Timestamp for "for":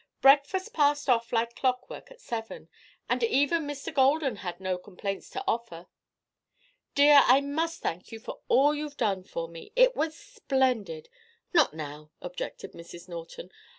8.19-8.39, 9.23-9.47